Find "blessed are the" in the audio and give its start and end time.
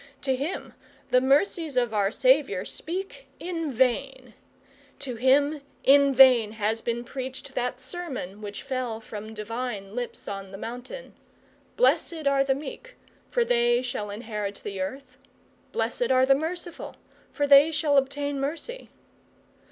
11.77-12.55, 15.71-16.33